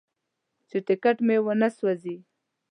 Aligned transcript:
چې 0.69 0.77
ټکټ 0.87 1.17
مې 1.27 1.37
ونه 1.45 1.69
سوځوي. 1.77 2.17